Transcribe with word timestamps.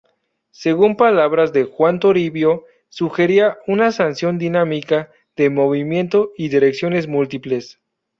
Según 0.49 0.95
palabras 0.95 1.53
de 1.53 1.65
Juan 1.65 1.99
Toribio, 1.99 2.65
sugería 2.89 3.59
"una 3.67 3.91
sensación 3.91 4.39
dinámica, 4.39 5.11
de 5.37 5.51
movimiento 5.51 6.31
y 6.35 6.49
direcciones 6.49 7.07
múltiples. 7.07 7.79